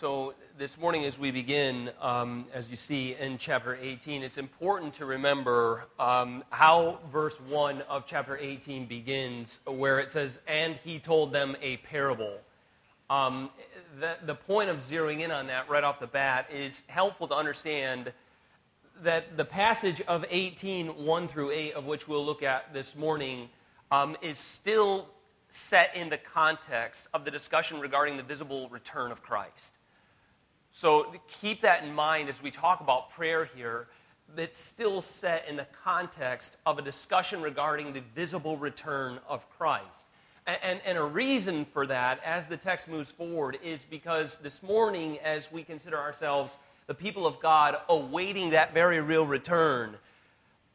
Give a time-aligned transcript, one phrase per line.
[0.00, 4.94] So, this morning, as we begin, um, as you see in chapter 18, it's important
[4.94, 11.00] to remember um, how verse 1 of chapter 18 begins, where it says, And he
[11.00, 12.38] told them a parable.
[13.10, 13.50] Um,
[13.98, 17.34] the, the point of zeroing in on that right off the bat is helpful to
[17.34, 18.12] understand
[19.02, 23.48] that the passage of 18, 1 through 8, of which we'll look at this morning,
[23.90, 25.08] um, is still
[25.48, 29.72] set in the context of the discussion regarding the visible return of Christ.
[30.80, 33.88] So keep that in mind as we talk about prayer here.
[34.36, 39.86] That's still set in the context of a discussion regarding the visible return of Christ.
[40.46, 44.62] And, and, and, a reason for that, as the text moves forward, is because this
[44.62, 46.54] morning, as we consider ourselves
[46.86, 49.96] the people of God awaiting that very real return,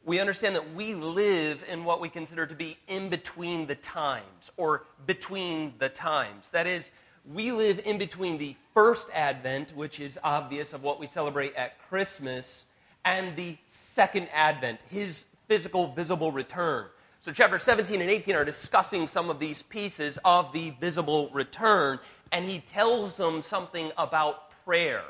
[0.04, 4.52] we understand that we live in what we consider to be in between the times,
[4.58, 6.50] or between the times.
[6.50, 6.92] That is,
[7.32, 11.80] we live in between the first advent, which is obvious of what we celebrate at
[11.88, 12.66] Christmas,
[13.06, 16.88] and the second advent, his physical, visible return.
[17.22, 22.00] So, chapter 17 and 18 are discussing some of these pieces of the visible return,
[22.34, 25.04] and he tells them something about prayer.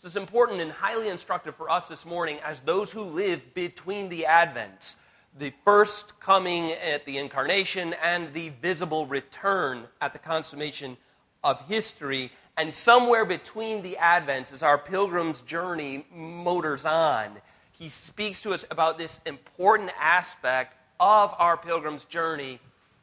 [0.00, 4.08] So, it's important and highly instructive for us this morning as those who live between
[4.08, 4.94] the advents
[5.38, 10.96] the first coming at the incarnation and the visible return at the consummation
[11.44, 12.30] of history.
[12.56, 17.38] And somewhere between the advents, as our pilgrim's journey motors on,
[17.72, 22.58] he speaks to us about this important aspect of our pilgrim's journey,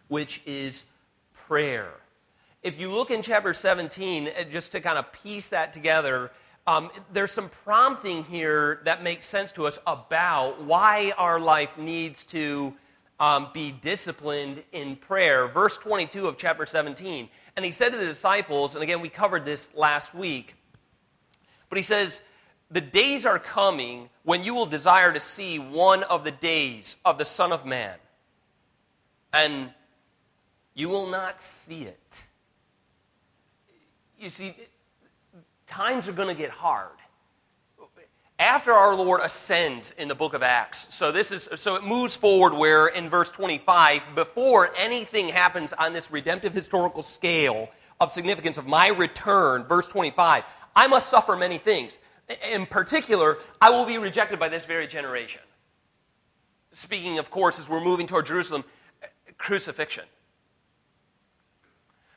[0.10, 0.84] which is
[1.48, 1.92] prayer.
[2.64, 6.32] If you look in chapter 17, uh, just to kind of piece that together,
[6.68, 12.26] um, there's some prompting here that makes sense to us about why our life needs
[12.26, 12.74] to
[13.20, 15.48] um, be disciplined in prayer.
[15.48, 19.46] Verse 22 of chapter 17 and he said to the disciples, and again, we covered
[19.46, 20.56] this last week,
[21.70, 22.22] but he says,
[22.72, 27.18] The days are coming when you will desire to see one of the days of
[27.18, 27.96] the Son of Man,
[29.34, 29.70] and
[30.74, 32.26] you will not see it.
[34.20, 34.56] You see,
[35.68, 36.98] times are going to get hard
[38.40, 40.88] after our Lord ascends in the book of Acts.
[40.90, 45.94] So this is so it moves forward where in verse 25, before anything happens on
[45.94, 47.70] this redemptive historical scale
[48.02, 50.44] of significance of my return, verse 25,
[50.76, 51.98] I must suffer many things.
[52.52, 55.42] In particular, I will be rejected by this very generation.
[56.74, 58.66] Speaking, of course, as we're moving toward Jerusalem,
[59.38, 60.04] crucifixion.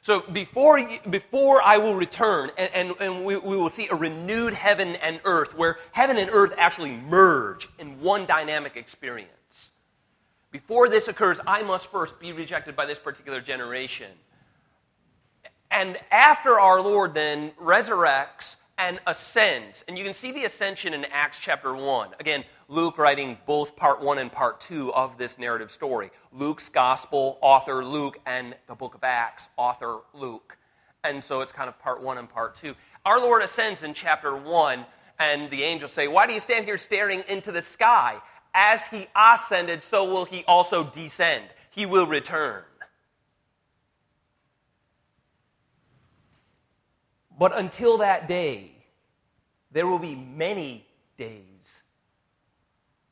[0.02, 4.54] So before, before I will return, and, and, and we, we will see a renewed
[4.54, 9.30] heaven and earth, where heaven and earth actually merge in one dynamic experience.
[10.50, 14.10] Before this occurs, I must first be rejected by this particular generation.
[15.70, 19.84] And after our Lord then resurrects and ascends.
[19.88, 22.10] And you can see the ascension in Acts chapter 1.
[22.20, 26.10] Again, Luke writing both part 1 and part 2 of this narrative story.
[26.32, 30.56] Luke's gospel, author Luke, and the book of Acts, author Luke.
[31.04, 32.74] And so it's kind of part 1 and part 2.
[33.04, 34.86] Our Lord ascends in chapter 1,
[35.18, 38.18] and the angels say, Why do you stand here staring into the sky?
[38.54, 41.44] As he ascended, so will he also descend.
[41.70, 42.62] He will return.
[47.38, 48.72] But until that day,
[49.70, 51.42] there will be many days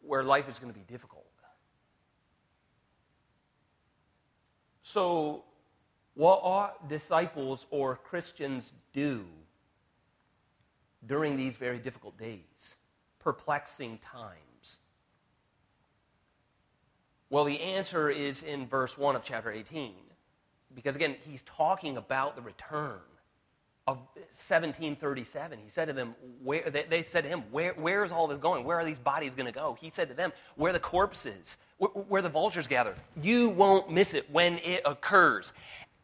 [0.01, 1.27] where life is going to be difficult.
[4.83, 5.43] So,
[6.15, 9.25] what ought disciples or Christians do
[11.07, 12.77] during these very difficult days,
[13.19, 14.79] perplexing times?
[17.31, 19.93] Well, the answer is in verse 1 of chapter 18.
[20.75, 23.01] Because again, he's talking about the return
[23.89, 28.11] of 1737, he said to them, where, they, they said to him, where, where is
[28.11, 28.65] all this going?
[28.65, 29.77] Where are these bodies going to go?
[29.81, 32.97] He said to them, where the corpses, where, where the vultures gather.
[33.23, 35.53] You won't miss it when it occurs.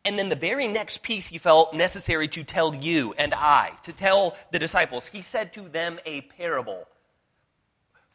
[0.04, 3.92] And then the very next piece he felt necessary to tell you and I, to
[3.92, 6.86] tell the disciples, he said to them a parable.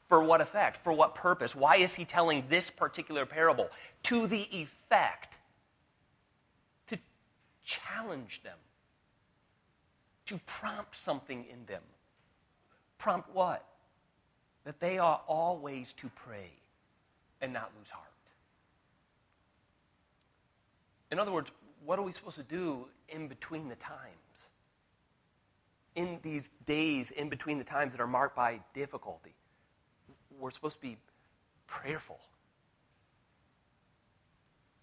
[0.07, 0.81] For what effect?
[0.81, 1.53] For what purpose?
[1.53, 3.69] Why is he telling this particular parable?
[4.03, 5.35] To the effect
[6.87, 6.97] to
[7.65, 8.57] challenge them
[10.27, 11.81] to prompt something in them.
[12.97, 13.65] Prompt what?
[14.65, 16.51] That they are always to pray
[17.41, 18.06] and not lose heart.
[21.12, 21.51] In other words,
[21.85, 24.01] what are we supposed to do in between the times?
[25.95, 29.33] In these days, in between the times that are marked by difficulty,
[30.39, 30.97] we're supposed to be
[31.65, 32.19] prayerful.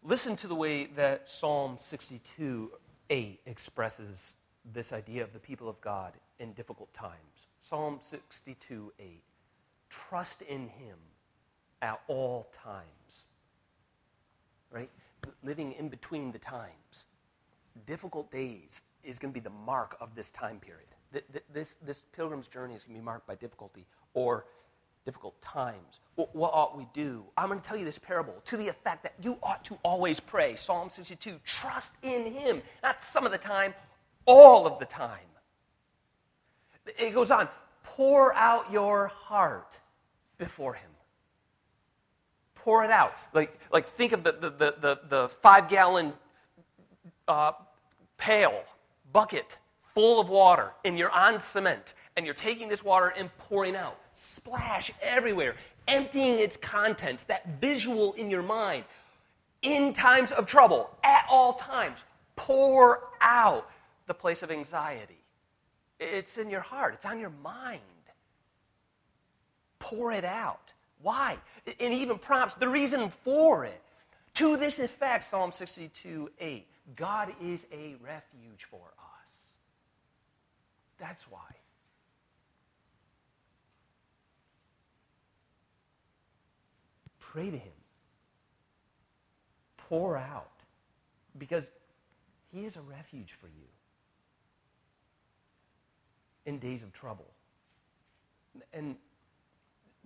[0.02, 2.70] Listen to the way that Psalm 62
[3.10, 4.36] 8 expresses
[4.72, 7.48] this idea of the people of God in difficult times.
[7.60, 9.22] Psalm 62 8.
[9.90, 10.96] Trust in him
[11.82, 13.24] at all times.
[14.70, 14.90] Right?
[15.42, 17.04] Living in between the times.
[17.86, 20.88] Difficult days is going to be the mark of this time period.
[21.52, 24.46] This, this pilgrim's journey is going to be marked by difficulty or
[25.04, 26.00] difficult times.
[26.16, 27.22] What, what ought we do?
[27.36, 30.18] I'm going to tell you this parable to the effect that you ought to always
[30.18, 30.56] pray.
[30.56, 33.74] Psalm 62 trust in him, not some of the time,
[34.26, 35.18] all of the time.
[36.98, 37.48] It goes on
[37.84, 39.72] pour out your heart
[40.38, 40.90] before him.
[42.54, 43.12] Pour it out.
[43.32, 46.12] Like, like think of the, the, the, the, the five gallon
[47.28, 47.52] uh,
[48.16, 48.62] pail,
[49.12, 49.58] bucket
[49.94, 53.98] full of water, and you're on cement, and you're taking this water and pouring out.
[54.14, 55.54] Splash everywhere,
[55.86, 58.84] emptying its contents, that visual in your mind.
[59.62, 62.00] In times of trouble, at all times,
[62.34, 63.70] pour out
[64.06, 65.22] the place of anxiety.
[66.00, 67.80] It's in your heart, it's on your mind.
[69.78, 70.72] Pour it out.
[71.02, 71.36] Why?
[71.78, 73.80] And even prompts the reason for it.
[74.34, 76.66] To this effect, Psalm 62 8,
[76.96, 79.38] God is a refuge for us.
[80.98, 81.38] That's why.
[87.20, 87.72] Pray to Him.
[89.76, 90.50] Pour out.
[91.36, 91.64] Because
[92.52, 93.73] He is a refuge for you
[96.46, 97.26] in days of trouble.
[98.72, 98.96] And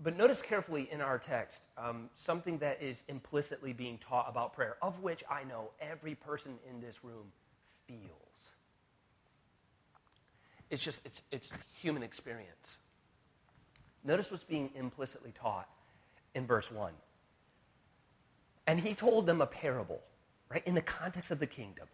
[0.02, 4.76] but notice carefully in our text um, something that is implicitly being taught about prayer,
[4.80, 7.32] of which I know every person in this room
[7.88, 8.00] feels.
[10.70, 11.50] It's just it's it's
[11.80, 12.78] human experience.
[14.04, 15.68] Notice what's being implicitly taught
[16.34, 16.92] in verse one.
[18.66, 20.00] And he told them a parable,
[20.50, 21.88] right, in the context of the kingdom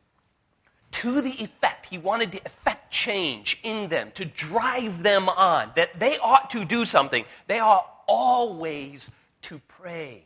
[0.94, 5.99] to the effect, he wanted to effect change in them, to drive them on, that
[5.99, 7.25] they ought to do something.
[7.46, 9.11] They ought always
[9.43, 10.25] to pray.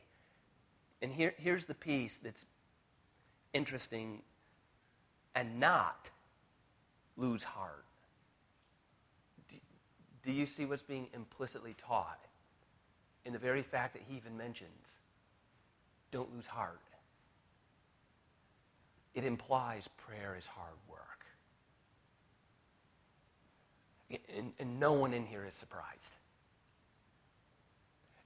[1.02, 2.44] And here, here's the piece that's
[3.52, 4.22] interesting
[5.34, 6.08] and not
[7.16, 7.84] lose heart.
[9.48, 9.56] Do,
[10.24, 12.20] do you see what's being implicitly taught
[13.24, 14.68] in the very fact that he even mentions
[16.10, 16.80] don't lose heart?
[19.18, 21.07] it implies prayer is hard work.
[24.10, 26.14] And, and no one in here is surprised.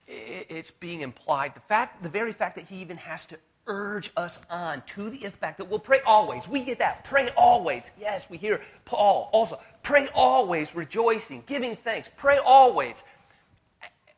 [0.07, 1.55] It's being implied.
[1.55, 5.25] The fact, the very fact that he even has to urge us on to the
[5.25, 6.47] effect that we'll pray always.
[6.49, 7.05] We get that.
[7.05, 7.91] Pray always.
[7.99, 9.61] Yes, we hear Paul also.
[9.83, 12.11] Pray always, rejoicing, giving thanks.
[12.17, 13.05] Pray always.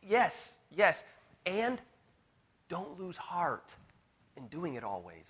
[0.03, 1.03] Yes, yes.
[1.47, 1.81] And
[2.69, 3.71] don't lose heart
[4.37, 5.27] in doing it always.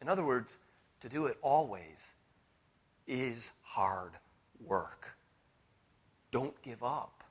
[0.00, 0.58] In other words,
[1.00, 2.12] to do it always
[3.06, 4.12] is hard
[4.64, 5.13] work.
[6.34, 7.22] Don't give up.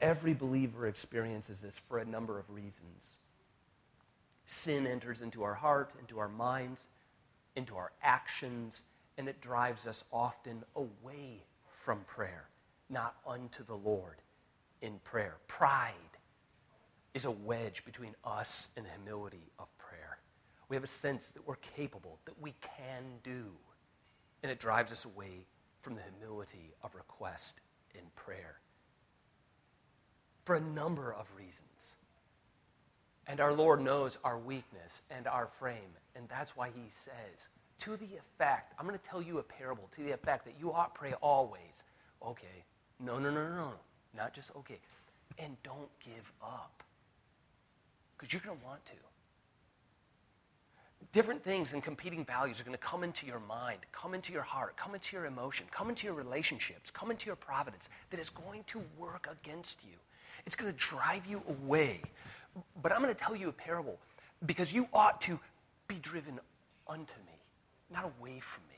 [0.00, 3.18] Every believer experiences this for a number of reasons.
[4.46, 6.86] Sin enters into our heart, into our minds,
[7.54, 8.80] into our actions,
[9.18, 11.42] and it drives us often away
[11.84, 12.48] from prayer,
[12.88, 14.22] not unto the Lord
[14.80, 15.34] in prayer.
[15.48, 15.92] Pride
[17.12, 19.66] is a wedge between us and the humility of.
[20.68, 23.44] We have a sense that we're capable, that we can do,
[24.42, 25.46] and it drives us away
[25.82, 27.60] from the humility of request
[27.94, 28.58] in prayer
[30.44, 31.96] for a number of reasons.
[33.26, 37.48] And our Lord knows our weakness and our frame, and that's why he says,
[37.80, 40.72] to the effect, I'm going to tell you a parable to the effect that you
[40.72, 41.60] ought pray always.
[42.24, 42.64] Okay.
[43.00, 43.72] No, no, no, no, no.
[44.16, 44.78] Not just okay.
[45.38, 46.82] And don't give up
[48.16, 48.92] because you're going to want to.
[51.12, 54.42] Different things and competing values are going to come into your mind, come into your
[54.42, 58.28] heart, come into your emotion, come into your relationships, come into your providence that is
[58.28, 59.96] going to work against you.
[60.46, 62.00] It's going to drive you away.
[62.82, 63.98] But I'm going to tell you a parable
[64.44, 65.38] because you ought to
[65.88, 66.38] be driven
[66.88, 67.38] unto me,
[67.90, 68.76] not away from me.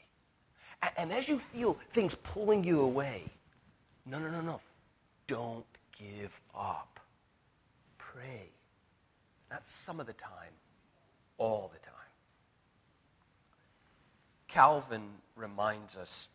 [0.97, 3.25] And, as you feel things pulling you away,
[4.07, 4.61] no, no, no, no.
[5.27, 5.65] Don't
[5.99, 7.01] give up.
[7.99, 8.49] Pray.
[9.51, 10.53] Not some of the time,
[11.37, 11.98] all the time.
[14.49, 16.29] Calvin reminds us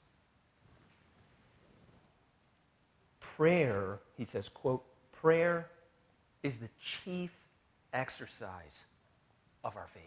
[3.19, 5.67] prayer, he says, quote, prayer
[6.43, 7.31] is the chief
[7.93, 8.83] exercise
[9.63, 10.03] of our faith.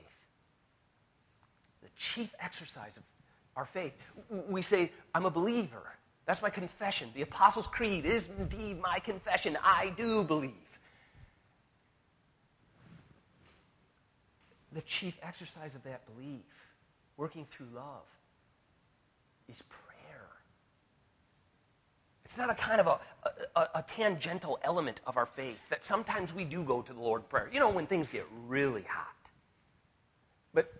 [1.82, 3.02] The chief exercise of
[3.56, 3.92] our faith.
[4.48, 5.82] We say, I'm a believer.
[6.26, 7.10] That's my confession.
[7.14, 9.56] The Apostles' Creed is indeed my confession.
[9.62, 10.52] I do believe.
[14.76, 16.44] the chief exercise of that belief,
[17.16, 18.04] working through love,
[19.48, 20.28] is prayer.
[22.24, 22.98] It's not a kind of a,
[23.54, 27.28] a, a, tangential element of our faith that sometimes we do go to the Lord
[27.28, 27.48] prayer.
[27.52, 29.14] You know, when things get really hot.
[30.52, 30.72] But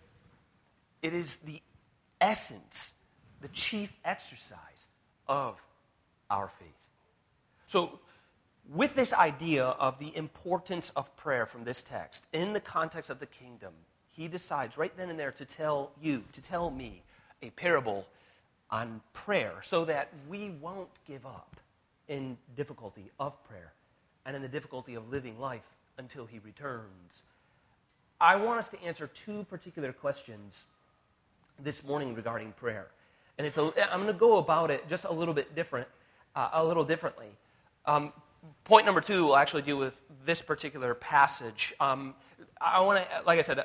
[1.02, 1.62] it is the
[2.21, 2.95] essence,
[3.43, 4.59] the chief exercise
[5.28, 5.61] of
[6.31, 6.69] our faith.
[7.69, 8.00] So,
[8.75, 13.21] with this idea of the importance of prayer from this text, in the context of
[13.21, 13.73] the kingdom,
[14.16, 17.02] he decides right then and there to tell you, to tell me,
[17.42, 18.06] a parable
[18.70, 21.56] on prayer so that we won't give up
[22.08, 23.73] in difficulty of prayer
[24.25, 25.68] and in the difficulty of living life
[25.99, 27.23] until he returns.
[28.20, 30.64] I want us to answer two particular questions
[31.62, 32.87] this morning regarding prayer.
[33.38, 35.87] And it's a, I'm going to go about it just a little bit different,
[36.35, 37.28] uh, a little differently.
[37.85, 38.12] Um,
[38.64, 39.94] point number two will actually deal with
[40.25, 41.75] this particular passage.
[41.80, 42.14] Um,
[42.61, 43.64] I want to, like I said,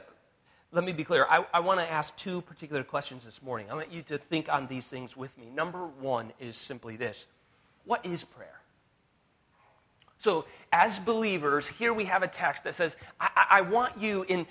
[0.73, 1.25] let me be clear.
[1.29, 3.67] I, I want to ask two particular questions this morning.
[3.69, 5.47] I want you to think on these things with me.
[5.53, 7.25] Number one is simply this
[7.85, 8.61] What is prayer?
[10.17, 14.45] So, as believers, here we have a text that says, I, I want you in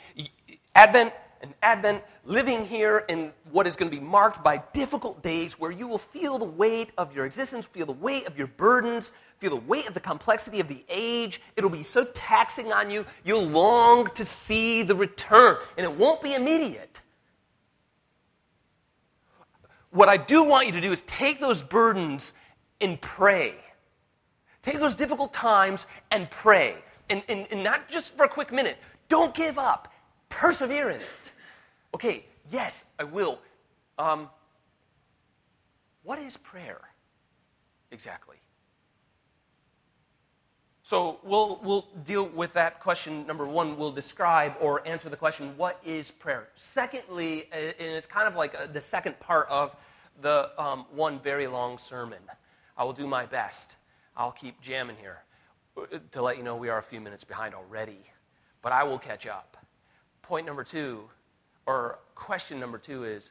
[0.74, 5.58] Advent and Advent, living here in what is going to be marked by difficult days
[5.58, 9.12] where you will feel the weight of your existence, feel the weight of your burdens,
[9.38, 11.40] feel the weight of the complexity of the age.
[11.56, 16.20] It'll be so taxing on you, you'll long to see the return, and it won't
[16.20, 17.00] be immediate.
[19.92, 22.34] What I do want you to do is take those burdens
[22.82, 23.54] and pray.
[24.62, 26.76] Take those difficult times and pray.
[27.08, 28.76] And, and, and not just for a quick minute.
[29.08, 29.92] Don't give up.
[30.28, 31.29] Persevere in it.
[31.94, 33.38] Okay, yes, I will.
[33.98, 34.28] Um,
[36.02, 36.80] what is prayer
[37.90, 38.36] exactly?
[40.82, 43.24] So we'll, we'll deal with that question.
[43.26, 46.48] Number one, we'll describe or answer the question, what is prayer?
[46.56, 49.76] Secondly, and it's kind of like a, the second part of
[50.20, 52.18] the um, one very long sermon.
[52.76, 53.76] I will do my best.
[54.16, 55.18] I'll keep jamming here
[55.76, 58.00] uh, to let you know we are a few minutes behind already,
[58.60, 59.56] but I will catch up.
[60.22, 61.04] Point number two
[61.70, 63.30] or question number two is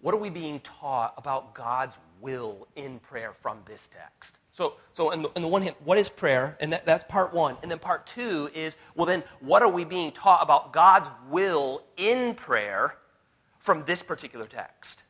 [0.00, 4.38] what are we being taught about God's will in prayer from this text?
[4.52, 6.56] So, so on, the, on the one hand, what is prayer?
[6.58, 7.56] And that, that's part one.
[7.62, 11.82] And then part two is, well, then, what are we being taught about God's will
[11.96, 12.96] in prayer
[13.60, 15.04] from this particular text?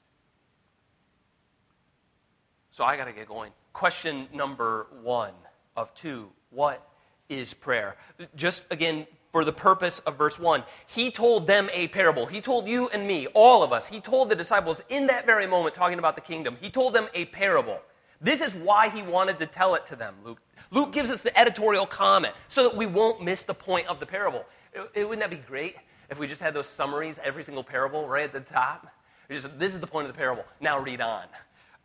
[2.70, 3.52] So I got to get going.
[3.72, 5.32] Question number one
[5.76, 6.86] of two What
[7.30, 7.96] is prayer?
[8.36, 9.06] Just again,
[9.38, 10.64] for the purpose of verse 1.
[10.88, 12.26] He told them a parable.
[12.26, 15.46] He told you and me, all of us, he told the disciples in that very
[15.46, 17.80] moment, talking about the kingdom, he told them a parable.
[18.20, 20.40] This is why he wanted to tell it to them, Luke.
[20.72, 24.06] Luke gives us the editorial comment so that we won't miss the point of the
[24.06, 24.44] parable.
[24.74, 25.76] It, it, wouldn't that be great
[26.10, 28.88] if we just had those summaries, every single parable, right at the top?
[29.30, 30.42] Just, this is the point of the parable.
[30.60, 31.26] Now read on.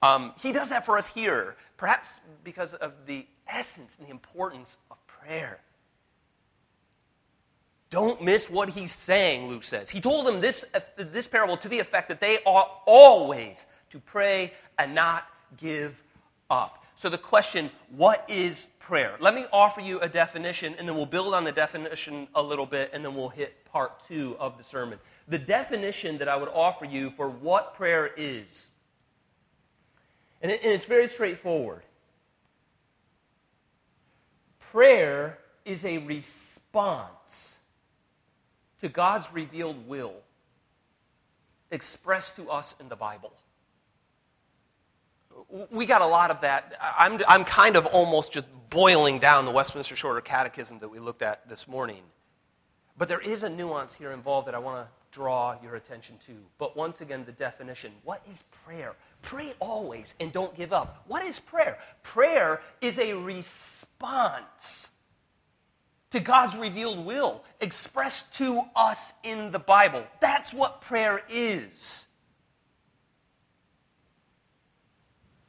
[0.02, 2.10] Um, he does that for us here, perhaps
[2.44, 5.60] because of the essence and the importance of prayer.
[7.94, 9.88] Don't miss what he's saying, Luke says.
[9.88, 14.00] He told them this, uh, this parable to the effect that they ought always to
[14.00, 16.02] pray and not give
[16.50, 16.84] up.
[16.96, 19.16] So, the question, what is prayer?
[19.20, 22.66] Let me offer you a definition, and then we'll build on the definition a little
[22.66, 24.98] bit, and then we'll hit part two of the sermon.
[25.28, 28.70] The definition that I would offer you for what prayer is,
[30.42, 31.84] and, it, and it's very straightforward
[34.72, 37.53] prayer is a response
[38.84, 40.13] to God's revealed will
[41.72, 43.32] expressed to us in the Bible.
[45.72, 46.74] We got a lot of that.
[46.98, 51.22] I'm, I'm kind of almost just boiling down the Westminster Shorter Catechism that we looked
[51.22, 52.04] at this morning.
[52.98, 56.34] But there is a nuance here involved that I want to draw your attention to.
[56.58, 58.96] But once again, the definition what is prayer?
[59.22, 61.06] Pray always and don't give up.
[61.08, 61.78] What is prayer?
[62.04, 64.90] Prayer is a response
[66.13, 70.03] to God's revealed will expressed to us in the Bible.
[70.20, 72.05] That's what prayer is.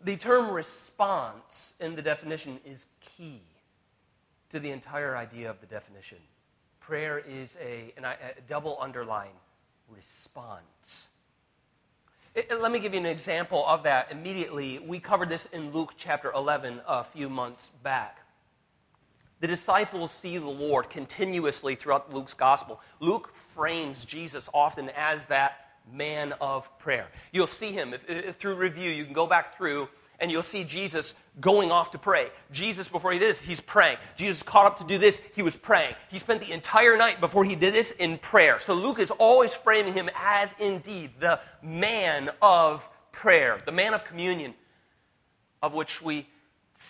[0.03, 3.43] The term response in the definition is key
[4.49, 6.17] to the entire idea of the definition.
[6.81, 9.37] Prayer is a, and I, a double underline,
[9.91, 11.09] response.
[12.35, 14.79] It, let me give you an example of that immediately.
[14.79, 18.24] We covered this in Luke chapter 11 a few months back.
[19.45, 22.81] The disciples see the Lord continuously throughout Luke's gospel.
[22.99, 27.09] Luke frames Jesus often as that man of prayer.
[27.31, 28.91] You'll see him if, if, through review.
[28.91, 32.31] You can go back through and you'll see Jesus going off to pray.
[32.53, 33.99] Jesus, before he did this, he's praying.
[34.17, 35.95] Jesus caught up to do this, he was praying.
[36.11, 38.61] He spent the entire night before he did this in prayer.
[38.61, 44.07] So Luke is always framing him as indeed the man of prayer, the man of
[44.07, 44.55] communion,
[45.63, 46.27] of which we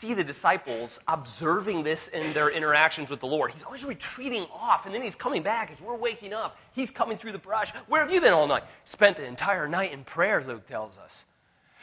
[0.01, 3.53] see the disciples observing this in their interactions with the Lord.
[3.53, 6.57] He's always retreating off, and then he's coming back as we're waking up.
[6.73, 7.73] He's coming through the brush.
[7.89, 8.65] Where have you been all night?
[8.85, 11.25] Spent the entire night in prayer, Luke tells us.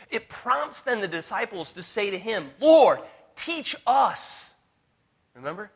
[0.10, 3.00] It prompts then the disciples to say to him, Lord,
[3.36, 4.52] teach us.
[5.36, 5.72] Remember?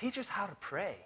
[0.00, 0.96] Teach us how to pray.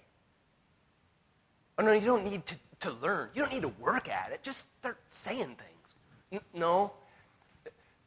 [1.77, 3.29] Oh, no, you don't need to, to learn.
[3.35, 4.43] You don't need to work at it.
[4.43, 5.97] Just start saying things.
[6.33, 6.93] N- no,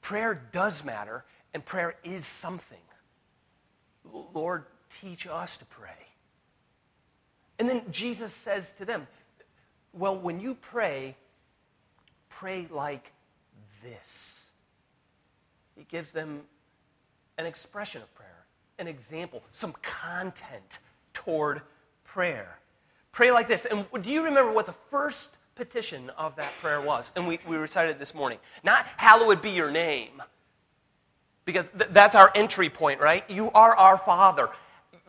[0.08, 2.78] Prayer does matter, and prayer is something.
[4.34, 4.64] Lord,
[5.02, 6.08] teach us to pray.
[7.60, 9.06] And then Jesus says to them,
[9.92, 11.18] Well, when you pray,
[12.30, 13.12] pray like
[13.84, 14.44] this.
[15.76, 16.40] He gives them
[17.38, 18.46] an expression of prayer,
[18.80, 20.80] an example, some content
[21.14, 21.62] toward
[22.06, 22.58] prayer.
[23.12, 23.66] Pray like this.
[23.70, 27.12] And do you remember what the first petition of that prayer was.
[27.16, 28.40] And we, we recited it this morning.
[28.64, 30.22] Not, hallowed be your name.
[31.46, 33.30] Because th- that's our entry point, right?
[33.30, 34.50] You are our Father.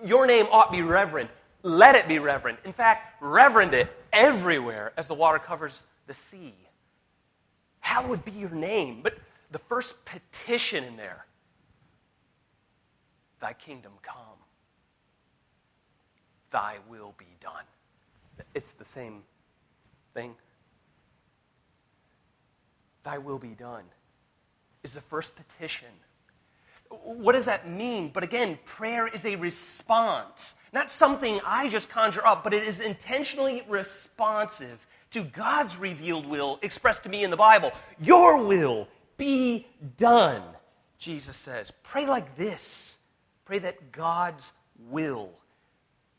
[0.04, 1.28] Your name ought be reverend.
[1.62, 2.58] Let it be reverend.
[2.64, 6.54] In fact, reverend it everywhere as the water covers the sea.
[7.80, 9.00] Hallowed be your name.
[9.02, 9.18] But
[9.50, 11.26] the first petition in there
[13.40, 14.16] Thy kingdom come,
[16.50, 17.64] Thy will be done.
[18.54, 19.22] It's the same
[23.04, 23.84] Thy will be done
[24.82, 25.88] is the first petition.
[26.88, 28.10] What does that mean?
[28.12, 32.80] But again, prayer is a response, not something I just conjure up, but it is
[32.80, 37.72] intentionally responsive to God's revealed will expressed to me in the Bible.
[38.00, 39.66] Your will be
[39.98, 40.42] done,
[40.98, 41.72] Jesus says.
[41.82, 42.98] Pray like this
[43.48, 44.52] pray that God's
[44.90, 45.30] will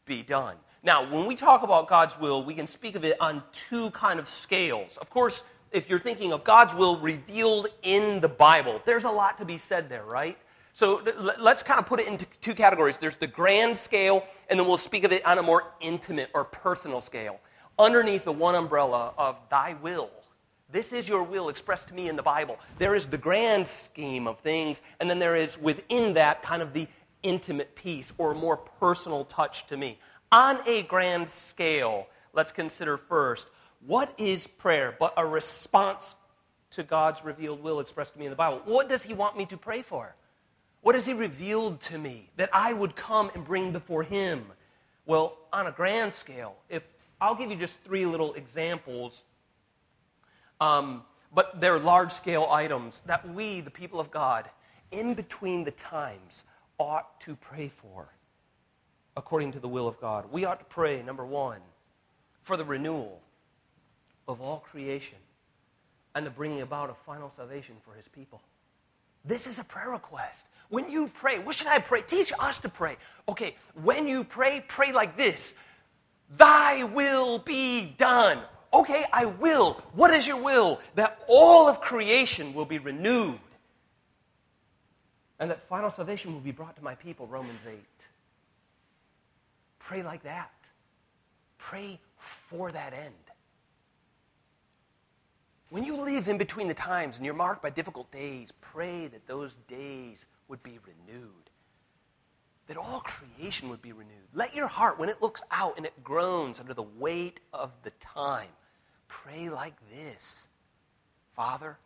[0.05, 0.55] be done.
[0.81, 4.19] Now, when we talk about God's will, we can speak of it on two kind
[4.19, 4.97] of scales.
[4.97, 9.37] Of course, if you're thinking of God's will revealed in the Bible, there's a lot
[9.39, 10.37] to be said there, right?
[10.73, 11.01] So
[11.37, 12.97] let's kind of put it into two categories.
[12.97, 16.45] There's the grand scale, and then we'll speak of it on a more intimate or
[16.45, 17.39] personal scale.
[17.77, 20.09] Underneath the one umbrella of thy will,
[20.71, 22.57] this is your will expressed to me in the Bible.
[22.77, 26.71] There is the grand scheme of things, and then there is within that kind of
[26.71, 26.87] the
[27.23, 29.99] intimate piece or more personal touch to me.
[30.31, 33.47] On a grand scale, let's consider first
[33.85, 36.15] what is prayer but a response
[36.71, 38.61] to God's revealed will expressed to me in the Bible?
[38.65, 40.15] What does He want me to pray for?
[40.81, 44.45] What has He revealed to me that I would come and bring before Him?
[45.07, 46.83] Well, on a grand scale, if
[47.19, 49.23] I'll give you just three little examples,
[50.61, 54.47] um, but they're large scale items that we, the people of God,
[54.91, 56.43] in between the times,
[56.77, 58.07] ought to pray for
[59.17, 60.31] according to the will of God.
[60.31, 61.59] We ought to pray, number one,
[62.43, 63.21] for the renewal
[64.27, 65.17] of all creation
[66.15, 68.41] and the bringing about of final salvation for his people.
[69.25, 70.45] This is a prayer request.
[70.69, 72.01] When you pray, what should I pray?
[72.01, 72.97] Teach us to pray.
[73.27, 75.53] Okay, when you pray, pray like this
[76.37, 78.41] Thy will be done.
[78.71, 79.81] Okay, I will.
[79.93, 80.79] What is your will?
[80.95, 83.39] That all of creation will be renewed
[85.39, 87.79] and that final salvation will be brought to my people, Romans 8.
[89.89, 90.51] Pray like that.
[91.57, 91.99] Pray
[92.47, 93.25] for that end.
[95.71, 99.25] When you live in between the times and you're marked by difficult days, pray that
[99.25, 101.49] those days would be renewed.
[102.67, 104.29] That all creation would be renewed.
[104.35, 107.91] Let your heart, when it looks out and it groans under the weight of the
[107.99, 108.49] time,
[109.07, 110.47] pray like this
[111.35, 111.79] Father,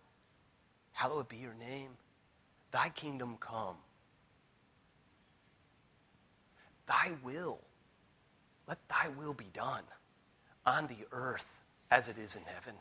[0.92, 1.92] hallowed be your name.
[2.74, 3.78] Thy kingdom come.
[6.86, 7.60] Thy will
[8.68, 9.84] let thy will be done
[10.66, 11.46] on the earth
[11.92, 12.74] as it is in heaven.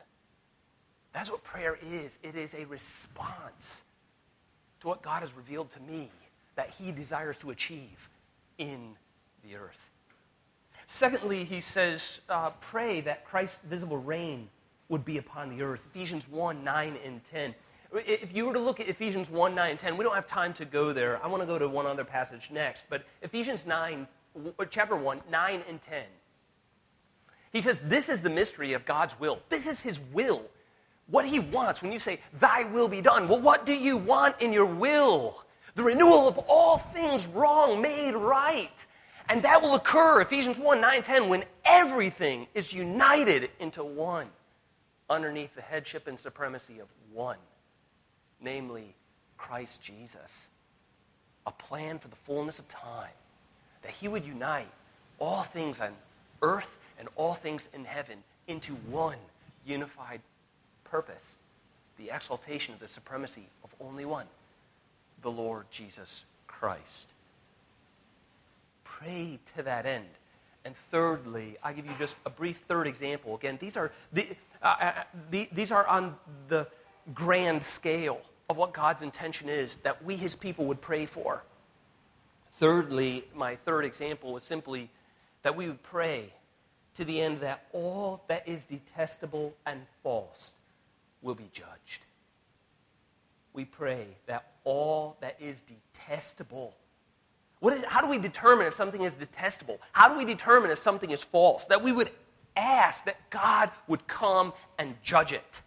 [1.13, 2.19] That's what prayer is.
[2.23, 3.83] It is a response
[4.81, 6.11] to what God has revealed to me
[6.57, 8.09] that he desires to achieve
[8.59, 8.95] in
[9.45, 9.91] the earth.
[10.89, 14.49] Secondly, he says, uh, pray that Christ's visible reign
[14.89, 15.87] would be upon the earth.
[15.95, 17.55] Ephesians 1 9 and 10.
[17.95, 20.53] If you were to look at Ephesians 1 9 and 10, we don't have time
[20.55, 21.23] to go there.
[21.25, 22.85] I want to go to one other passage next.
[22.89, 24.07] But Ephesians 9
[24.71, 26.03] chapter 1, 9 and 10.
[27.53, 29.39] He says, This is the mystery of God's will.
[29.49, 30.43] This is His will.
[31.09, 33.29] What He wants when you say, Thy will be done.
[33.29, 35.43] Well, what do you want in your will?
[35.75, 38.71] The renewal of all things wrong made right.
[39.29, 44.29] And that will occur, Ephesians 1 9 10, when everything is united into one
[45.09, 47.39] underneath the headship and supremacy of one
[48.43, 48.95] namely
[49.39, 50.49] Christ Jesus.
[51.47, 53.11] A plan for the fullness of time,
[53.83, 54.71] that he would unite
[55.19, 55.93] all things on
[56.43, 56.69] earth
[56.99, 58.19] and all things in heaven
[58.49, 59.19] into one
[59.65, 60.21] unified
[60.85, 61.37] purpose
[61.99, 64.27] the exaltation of the supremacy of only one,
[65.23, 67.09] the Lord Jesus Christ.
[68.85, 70.07] Pray to that end.
[70.65, 73.35] And thirdly, I give you just a brief third example.
[73.35, 74.29] Again, these are, the,
[74.63, 74.93] uh, uh,
[75.31, 76.15] the, these are on
[76.49, 76.67] the
[77.15, 81.43] grand scale of what God's intention is that we, his people, would pray for.
[82.59, 84.91] Thirdly, my third example is simply
[85.43, 86.33] that we would pray
[86.95, 90.53] to the end that all that is detestable and false
[91.23, 92.03] will be judged.
[93.55, 96.75] We pray that all that is detestable.
[97.61, 99.79] What is, how do we determine if something is detestable?
[99.93, 101.67] How do we determine if something is false?
[101.67, 102.11] That we would
[102.57, 105.63] ask that God would come and judge it.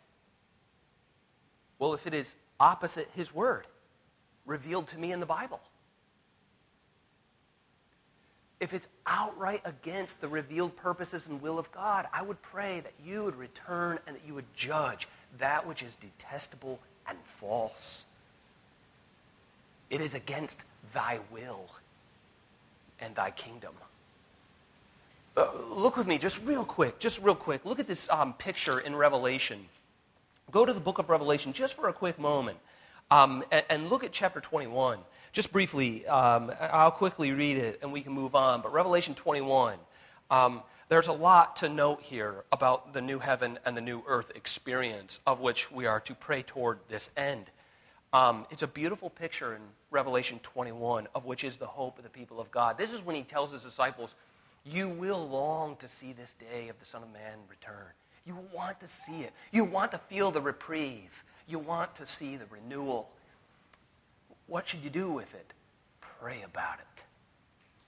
[1.80, 3.68] Well, if it is opposite His word,
[4.46, 5.60] revealed to me in the Bible,
[8.66, 12.94] if it's outright against the revealed purposes and will of God, I would pray that
[13.06, 18.06] you would return and that you would judge that which is detestable and false.
[19.92, 20.58] It is against
[20.96, 21.70] thy will
[23.00, 23.72] and thy kingdom.
[25.38, 27.66] Uh, look with me just real quick, just real quick.
[27.66, 29.64] Look at this um, picture in Revelation.
[30.50, 32.58] Go to the book of Revelation just for a quick moment
[33.12, 35.00] um, and, and, look at chapter 21.
[35.32, 38.62] Just briefly, um, I'll quickly read it and we can move on.
[38.62, 39.78] But Revelation 21,
[40.32, 44.32] um, there's a lot to note here about the new heaven and the new earth
[44.36, 47.46] experience of which we are to pray toward this end.
[48.14, 52.10] Um, it's a beautiful picture in Revelation 21 of which is the hope of the
[52.10, 52.78] people of God.
[52.78, 54.16] This is when he tells his disciples,
[54.64, 57.92] You will long to see this day of the Son of Man return.
[58.26, 59.34] You will want to see it.
[59.52, 61.12] You want to feel the reprieve.
[61.48, 63.10] You want to see the renewal.
[64.48, 65.54] What should you do with it?
[66.20, 67.04] Pray about it.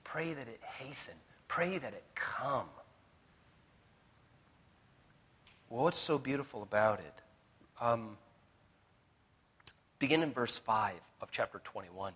[0.04, 1.14] Pray that it hasten.
[1.48, 2.68] Pray that it come.
[5.70, 7.22] Well, what's so beautiful about it?
[7.82, 8.18] Um,
[10.00, 12.14] begin in verse 5 of chapter 21.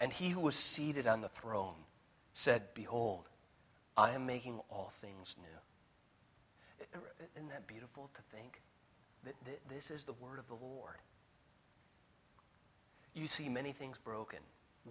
[0.00, 1.74] And he who was seated on the throne
[2.34, 3.24] said, Behold,
[3.96, 6.88] I am making all things new.
[7.36, 8.60] Isn't that beautiful to think?
[9.68, 10.96] This is the word of the Lord
[13.18, 14.38] you see many things broken.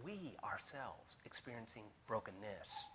[0.06, 2.86] We ourselves experiencing brokenness.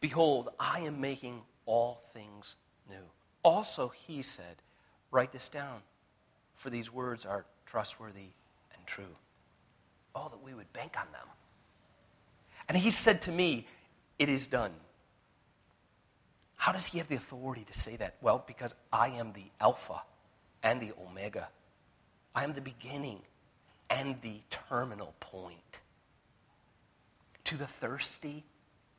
[0.00, 2.56] Behold, I am making all things
[2.88, 3.02] new.
[3.42, 4.56] Also, he said,
[5.10, 5.80] Write this down,
[6.54, 8.30] for these words are trustworthy
[8.74, 9.16] and true.
[10.14, 11.26] Oh, that we would bank on them.
[12.68, 13.66] And he said to me,
[14.18, 14.72] It is done.
[16.60, 18.16] How does he have the authority to say that?
[18.20, 20.02] Well, because I am the Alpha
[20.62, 21.48] and the Omega.
[22.34, 23.20] I am the beginning
[23.88, 25.80] and the terminal point.
[27.44, 28.44] To the thirsty,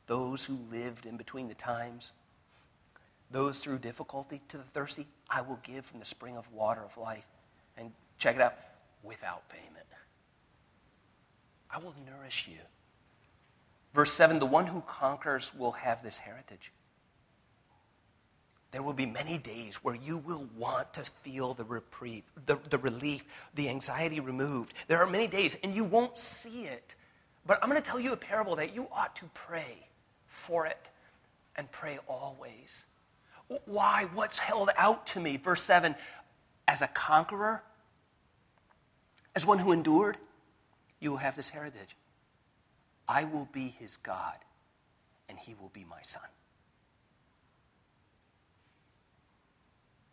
[0.08, 2.10] those who lived in between the times,
[3.30, 6.98] those through difficulty, to the thirsty, I will give from the spring of water of
[6.98, 7.28] life.
[7.76, 8.54] And check it out,
[9.04, 9.86] without payment.
[11.70, 12.58] I will nourish you.
[13.94, 16.72] Verse 7 the one who conquers will have this heritage.
[18.72, 22.78] There will be many days where you will want to feel the reprieve, the, the
[22.78, 23.22] relief,
[23.54, 24.72] the anxiety removed.
[24.88, 26.94] There are many days, and you won't see it.
[27.46, 29.76] But I'm going to tell you a parable that you ought to pray
[30.26, 30.88] for it
[31.56, 32.84] and pray always.
[33.66, 34.06] Why?
[34.14, 35.36] What's held out to me?
[35.36, 35.94] Verse 7
[36.66, 37.62] As a conqueror,
[39.34, 40.16] as one who endured,
[40.98, 41.96] you will have this heritage.
[43.06, 44.36] I will be his God,
[45.28, 46.22] and he will be my son.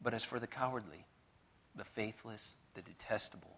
[0.02, 1.06] But as for the cowardly,
[1.76, 3.58] the faithless, the detestable,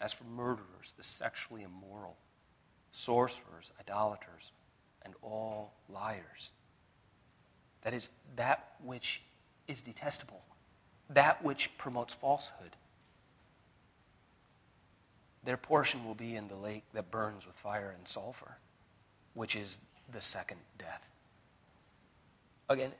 [0.00, 2.16] as for murderers, the sexually immoral,
[2.92, 4.52] sorcerers, idolaters,
[5.02, 6.50] and all liars,
[7.82, 9.22] that is, that which
[9.68, 10.42] is detestable,
[11.10, 12.76] that which promotes falsehood,
[15.44, 18.56] their portion will be in the lake that burns with fire and sulfur,
[19.34, 19.78] which is
[20.12, 21.08] the second death.
[22.68, 22.90] Again,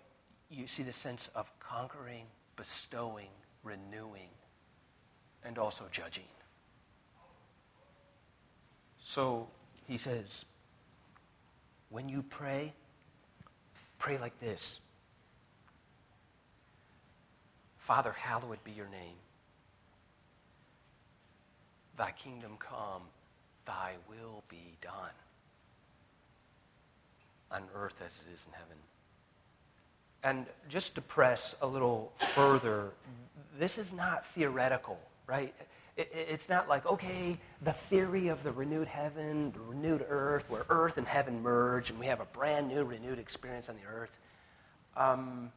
[0.49, 3.29] you see the sense of conquering bestowing,
[3.63, 4.29] renewing,
[5.45, 6.25] and also judging.
[9.05, 9.47] So
[9.87, 10.45] he says,
[11.91, 12.73] when you pray,
[13.99, 14.81] pray like this
[17.79, 19.15] Father, hallowed be your name.
[21.97, 23.03] Thy kingdom come,
[23.65, 25.15] thy will be done
[27.53, 28.77] on earth as it is in heaven.
[30.27, 32.91] And just to press a little further,
[33.61, 35.55] this is not theoretical, right?
[35.97, 40.65] It, it's not like, okay, the theory of the renewed heaven, the renewed earth, where
[40.69, 44.11] earth and heaven merge and we have a brand new renewed experience on the earth.
[44.97, 45.53] Um,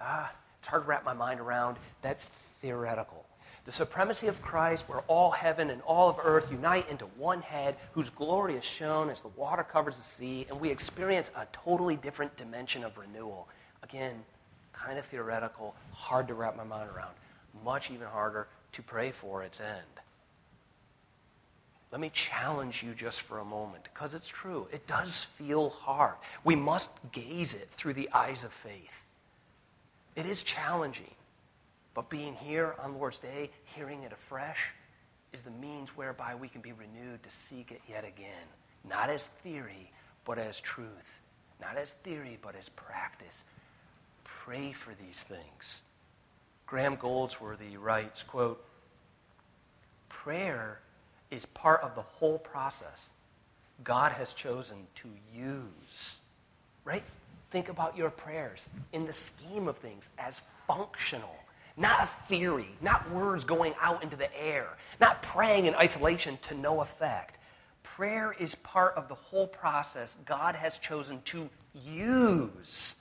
[0.00, 1.76] ah, it's hard to wrap my mind around.
[2.00, 2.26] That's
[2.60, 3.26] theoretical.
[3.64, 7.74] The supremacy of Christ, where all heaven and all of earth unite into one head,
[7.90, 11.96] whose glory is shown as the water covers the sea, and we experience a totally
[11.96, 13.48] different dimension of renewal.
[13.82, 14.24] Again,
[14.72, 17.14] kind of theoretical, hard to wrap my mind around.
[17.64, 20.00] Much even harder to pray for its end.
[21.92, 24.66] Let me challenge you just for a moment, because it's true.
[24.72, 26.14] It does feel hard.
[26.44, 29.02] We must gaze it through the eyes of faith.
[30.16, 31.14] It is challenging.
[31.94, 34.58] But being here on Lord's Day, hearing it afresh,
[35.32, 38.46] is the means whereby we can be renewed to seek it yet again.
[38.88, 39.90] Not as theory,
[40.24, 41.20] but as truth.
[41.60, 43.44] Not as theory, but as practice.
[44.46, 45.80] Pray for these things.
[46.66, 48.64] Graham Goldsworthy writes, quote,
[50.08, 50.78] prayer
[51.32, 53.06] is part of the whole process
[53.82, 56.18] God has chosen to use.
[56.84, 57.02] Right?
[57.50, 61.34] Think about your prayers in the scheme of things as functional,
[61.76, 64.68] not a theory, not words going out into the air,
[65.00, 67.38] not praying in isolation to no effect.
[67.82, 72.94] Prayer is part of the whole process God has chosen to use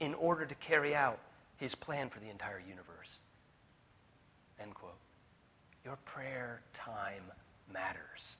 [0.00, 1.18] in order to carry out
[1.56, 3.18] his plan for the entire universe.
[4.60, 4.92] End quote.
[5.84, 7.22] Your prayer time
[7.72, 8.36] matters.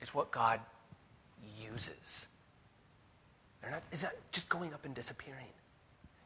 [0.00, 0.60] It's what God
[1.60, 2.26] uses.
[3.60, 5.46] They're not, is that just going up and disappearing?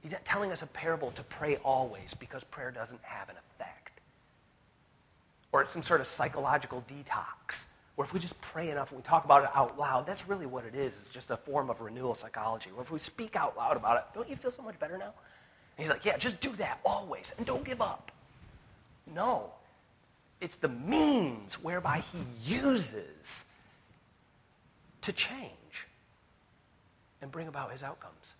[0.00, 4.00] He's not telling us a parable to pray always because prayer doesn't have an effect.
[5.52, 7.66] Or it's some sort of psychological detox.
[7.96, 10.46] Or if we just pray enough and we talk about it out loud, that's really
[10.46, 10.94] what it is.
[10.98, 12.70] It's just a form of renewal psychology.
[12.76, 15.12] Or if we speak out loud about it, don't you feel so much better now?
[15.76, 18.10] And he's like, yeah, just do that always and don't give up.
[19.06, 19.50] No.
[20.40, 23.44] It's the means whereby he uses
[25.02, 25.86] to change
[27.20, 28.32] and bring about his outcomes.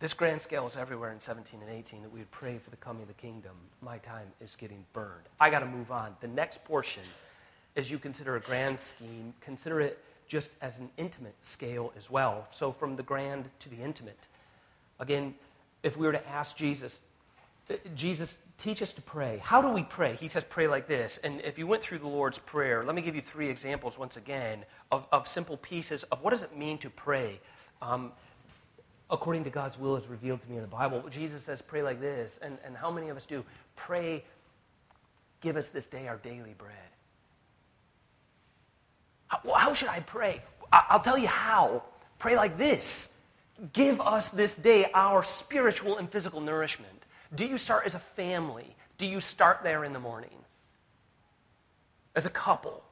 [0.00, 2.76] This grand scale is everywhere in 17 and 18 that we would pray for the
[2.76, 3.56] coming of the kingdom.
[3.80, 5.24] My time is getting burned.
[5.40, 6.14] I got to move on.
[6.20, 7.02] The next portion,
[7.74, 12.46] as you consider a grand scheme, consider it just as an intimate scale as well.
[12.52, 14.28] So from the grand to the intimate.
[15.00, 15.34] Again,
[15.82, 17.00] if we were to ask Jesus,
[17.68, 19.40] uh, Jesus, teach us to pray.
[19.42, 20.14] How do we pray?
[20.14, 21.18] He says, pray like this.
[21.24, 24.16] And if you went through the Lord's Prayer, let me give you three examples once
[24.16, 27.40] again of, of simple pieces of what does it mean to pray.
[27.82, 28.12] Um,
[29.10, 31.02] according to God's will as revealed to me in the Bible.
[31.10, 32.38] Jesus says, pray like this.
[32.42, 33.44] And, and how many of us do?
[33.76, 34.24] Pray,
[35.40, 36.76] give us this day our daily bread.
[39.28, 40.42] How, how should I pray?
[40.72, 41.82] I'll tell you how.
[42.18, 43.08] Pray like this
[43.72, 47.04] Give us this day our spiritual and physical nourishment.
[47.34, 48.76] Do you start as a family?
[48.98, 50.30] Do you start there in the morning?
[52.14, 52.82] As a couple?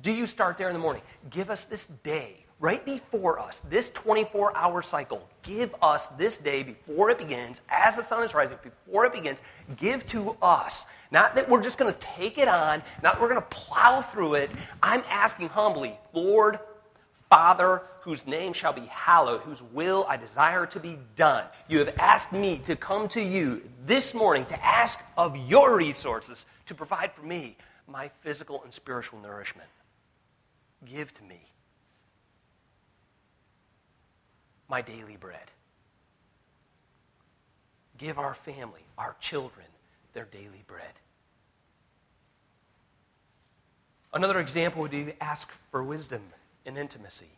[0.00, 1.02] Do you start there in the morning?
[1.30, 6.62] Give us this day right before us, this 24 hour cycle, give us this day
[6.62, 9.38] before it begins, as the sun is rising, before it begins,
[9.76, 10.84] give to us.
[11.10, 14.02] Not that we're just going to take it on, not that we're going to plow
[14.02, 14.50] through it.
[14.82, 16.58] I'm asking humbly, Lord,
[17.30, 21.44] Father, whose name shall be hallowed, whose will I desire to be done.
[21.68, 26.46] You have asked me to come to you this morning to ask of your resources
[26.66, 29.68] to provide for me my physical and spiritual nourishment.
[30.84, 31.40] Give to me
[34.68, 35.50] my daily bread.
[37.96, 39.66] Give our family, our children,
[40.12, 40.92] their daily bread.
[44.14, 46.22] Another example would be ask for wisdom
[46.64, 47.28] and intimacy.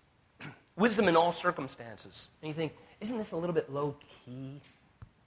[0.77, 2.29] wisdom in all circumstances.
[2.43, 4.61] And you think, isn't this a little bit low key?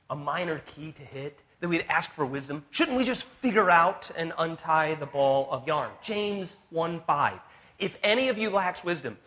[0.10, 1.40] A minor key to hit?
[1.60, 2.64] That we'd ask for wisdom?
[2.72, 5.92] Shouldn't we just figure out and untie the ball of yarn?
[6.04, 7.40] James 1 5.
[7.80, 9.18] If any of you lacks wisdom,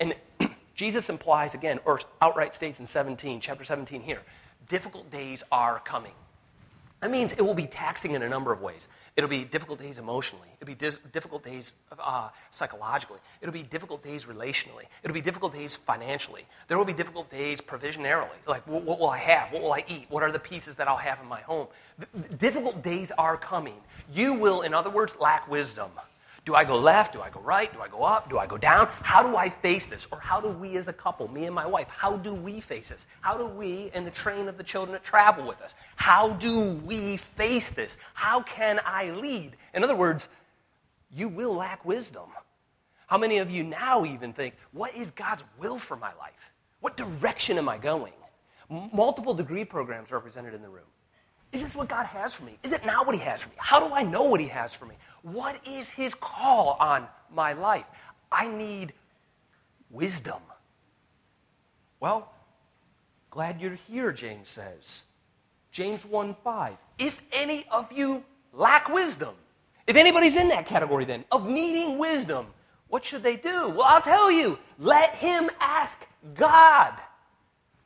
[0.00, 0.14] and
[0.74, 4.22] Jesus implies again, or outright states in 17, chapter 17 here,
[4.68, 6.12] difficult days are coming.
[7.00, 8.88] That means it will be taxing in a number of ways.
[9.14, 10.48] It'll be difficult days emotionally.
[10.58, 13.18] It'll be dis- difficult days uh, psychologically.
[13.42, 14.84] It'll be difficult days relationally.
[15.02, 16.46] It'll be difficult days financially.
[16.66, 18.38] There will be difficult days provisionarily.
[18.46, 19.52] Like, what, what will I have?
[19.52, 20.06] What will I eat?
[20.08, 21.66] What are the pieces that I'll have in my home?
[22.38, 23.76] Difficult days are coming.
[24.10, 25.90] You will, in other words, lack wisdom.
[26.44, 27.14] Do I go left?
[27.14, 27.72] Do I go right?
[27.72, 28.28] Do I go up?
[28.28, 28.88] Do I go down?
[29.02, 30.06] How do I face this?
[30.12, 32.90] Or how do we as a couple, me and my wife, how do we face
[32.90, 33.06] this?
[33.22, 35.74] How do we and the train of the children that travel with us?
[35.96, 37.96] How do we face this?
[38.12, 39.56] How can I lead?
[39.72, 40.28] In other words,
[41.10, 42.28] you will lack wisdom.
[43.06, 46.32] How many of you now even think, what is God's will for my life?
[46.80, 48.12] What direction am I going?
[48.92, 50.84] Multiple degree programs represented in the room.
[51.52, 52.58] Is this what God has for me?
[52.64, 53.54] Is it not what He has for me?
[53.58, 54.96] How do I know what He has for me?
[55.24, 57.86] What is His call on my life?
[58.30, 58.92] I need
[59.90, 60.40] wisdom.
[61.98, 62.30] Well,
[63.30, 65.04] glad you're here, James says.
[65.72, 66.76] James 1 5.
[66.98, 69.34] If any of you lack wisdom,
[69.86, 72.46] if anybody's in that category then of needing wisdom,
[72.88, 73.70] what should they do?
[73.70, 75.98] Well, I'll tell you let him ask
[76.34, 76.92] God.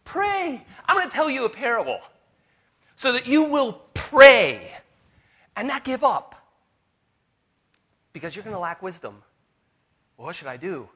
[0.05, 0.65] Pray.
[0.87, 2.01] I'm going to tell you a parable
[2.97, 4.73] so that you will pray
[5.55, 6.35] and not give up
[8.19, 9.15] because you're going to lack wisdom.
[10.17, 10.89] Well, what should I do?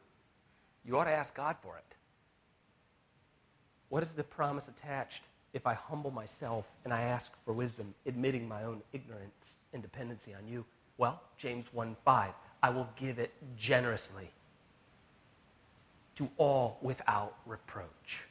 [0.85, 1.95] You ought to ask God for it.
[3.91, 8.49] What is the promise attached if I humble myself and I ask for wisdom, admitting
[8.49, 10.65] my own ignorance and dependency on you?
[10.99, 14.29] Well, James 1 5, I will give it generously
[16.17, 18.25] to all without reproach.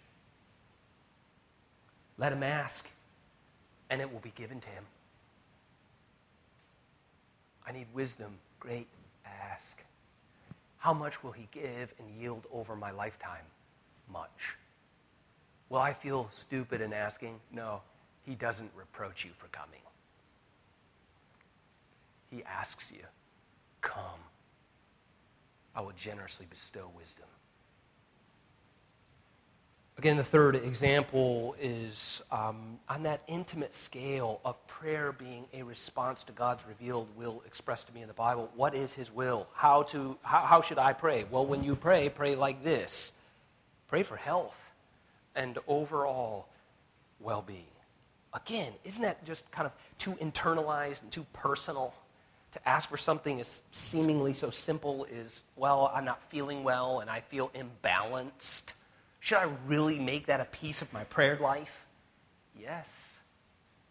[2.18, 2.86] Let him ask,
[3.90, 4.84] and it will be given to him.
[7.66, 8.38] I need wisdom.
[8.62, 8.88] Great.
[9.26, 9.84] Ask.
[10.78, 13.44] How much will he give and yield over my lifetime?
[14.12, 14.56] Much.
[15.70, 17.40] Will I feel stupid in asking?
[17.52, 17.82] No.
[18.24, 19.82] He doesn't reproach you for coming.
[22.30, 23.04] He asks you,
[23.82, 24.22] Come.
[25.76, 27.26] I will generously bestow wisdom.
[30.02, 36.24] Again, the third example is um, on that intimate scale of prayer being a response
[36.24, 38.50] to God's revealed will expressed to me in the Bible.
[38.56, 39.46] What is His will?
[39.54, 41.26] How, to, how, how should I pray?
[41.30, 43.12] Well, when you pray, pray like this
[43.90, 44.56] pray for health
[45.36, 46.48] and overall
[47.20, 47.70] well being.
[48.34, 51.94] Again, isn't that just kind of too internalized and too personal?
[52.54, 57.10] To ask for something as seemingly so simple as, well, I'm not feeling well and
[57.10, 58.64] I feel imbalanced
[59.22, 61.86] should I really make that a piece of my prayer life?
[62.60, 62.88] Yes.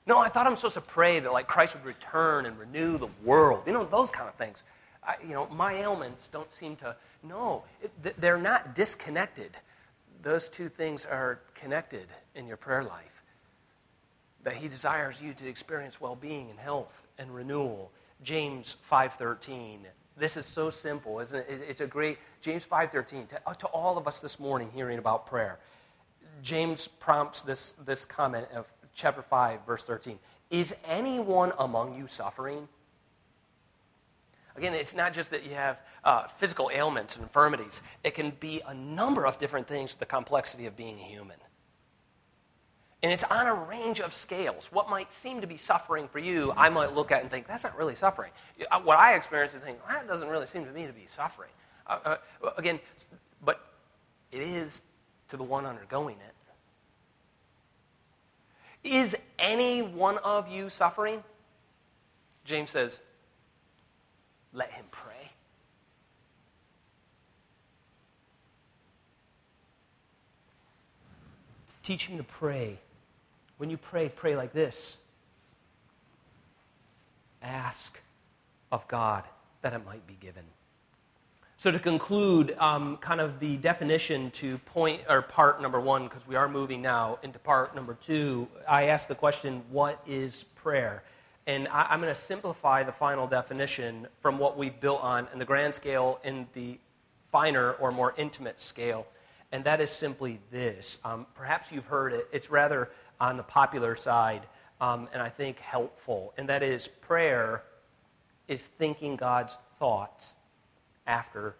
[0.04, 3.08] No, I thought I'm supposed to pray that like Christ would return and renew the
[3.24, 3.62] world.
[3.64, 4.62] You know, those kind of things.
[5.04, 6.96] I, you know, my ailments don't seem to.
[7.22, 9.56] No, it, they're not disconnected.
[10.22, 13.22] Those two things are connected in your prayer life.
[14.42, 17.92] That He desires you to experience well-being and health and renewal.
[18.24, 19.78] James 5:13
[20.20, 21.46] this is so simple, isn't it?
[21.48, 25.26] It's a great, James 5.13, to, uh, to all of us this morning hearing about
[25.26, 25.58] prayer.
[26.42, 30.18] James prompts this, this comment of chapter 5, verse 13.
[30.50, 32.68] Is anyone among you suffering?
[34.56, 37.82] Again, it's not just that you have uh, physical ailments and infirmities.
[38.04, 41.36] It can be a number of different things, the complexity of being human.
[43.02, 44.68] And it's on a range of scales.
[44.70, 47.64] What might seem to be suffering for you, I might look at and think, that's
[47.64, 48.30] not really suffering.
[48.70, 51.50] Uh, what I experience and think, that doesn't really seem to me to be suffering.
[51.86, 52.78] Uh, uh, again,
[53.42, 53.64] but
[54.32, 54.82] it is
[55.28, 56.34] to the one undergoing it.
[58.82, 61.22] Is any one of you suffering?
[62.44, 63.00] James says,
[64.52, 65.30] let him pray.
[71.82, 72.78] Teach him to pray
[73.60, 74.96] when you pray, pray like this
[77.42, 77.98] Ask
[78.72, 79.24] of God
[79.60, 80.44] that it might be given.
[81.58, 86.26] So, to conclude, um, kind of the definition to point or part number one, because
[86.26, 91.02] we are moving now into part number two, I asked the question, What is prayer?
[91.46, 95.38] And I, am going to simplify the final definition from what we've built on in
[95.38, 96.78] the grand scale in the
[97.30, 99.06] finer or more intimate scale.
[99.52, 100.98] And that is simply this.
[101.04, 102.28] Um, perhaps you've heard it.
[102.32, 102.88] It's rather
[103.20, 104.46] on the popular side,
[104.80, 107.62] um, and I think helpful, and that is prayer
[108.48, 110.34] is thinking God's thoughts
[111.06, 111.54] after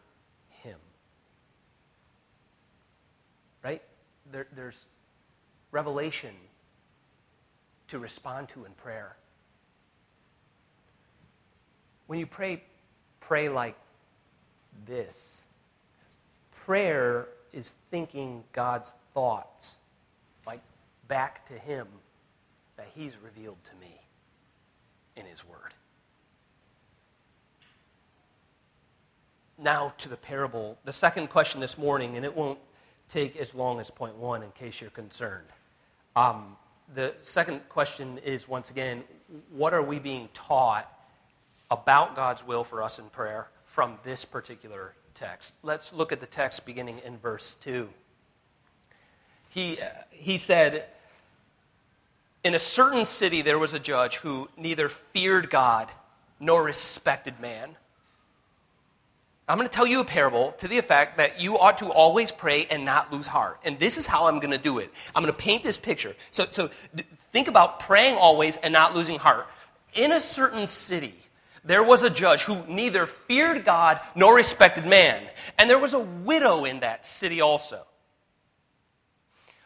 [0.49, 0.79] Him.
[3.63, 3.83] Right?
[4.33, 4.87] There, there's
[5.71, 6.35] revelation
[7.89, 9.17] to respond to in prayer.
[12.07, 12.63] When you pray,
[13.21, 13.77] pray like
[14.87, 15.43] this.
[16.65, 19.77] Prayer is thinking God's thoughts
[21.11, 21.87] back to Him
[22.79, 24.01] that He's revealed to me
[25.17, 25.75] in His Word.
[29.59, 30.79] Now to the parable.
[30.87, 32.59] The second question this morning, and it won't
[33.11, 35.49] take as long as point one in case you're concerned.
[36.17, 36.57] Um,
[36.95, 39.05] the second question is once again,
[39.51, 40.91] what are we being taught
[41.71, 45.53] about God's will for us in prayer from this particular text?
[45.63, 47.89] Let's look at the text beginning in verse 2.
[49.51, 49.79] He,
[50.11, 50.87] he said,
[52.43, 55.91] in a certain city, there was a judge who neither feared God
[56.39, 57.77] nor respected man.
[59.47, 62.31] I'm going to tell you a parable to the effect that you ought to always
[62.31, 63.59] pray and not lose heart.
[63.65, 64.93] And this is how I'm going to do it.
[65.15, 66.15] I'm going to paint this picture.
[66.31, 66.71] So, so
[67.33, 69.49] think about praying always and not losing heart.
[69.95, 71.17] In a certain city,
[71.65, 75.27] there was a judge who neither feared God nor respected man.
[75.59, 77.85] And there was a widow in that city also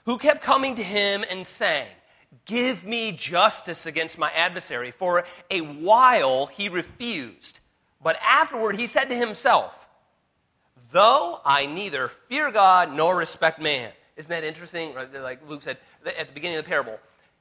[0.06, 1.88] who kept coming to him and saying,
[2.44, 4.90] Give me justice against my adversary.
[4.90, 7.60] For a while he refused.
[8.02, 9.86] But afterward he said to himself,
[10.90, 13.92] Though I neither fear God nor respect man.
[14.16, 14.94] Isn't that interesting?
[14.94, 16.98] Like Luke said at the beginning of the parable,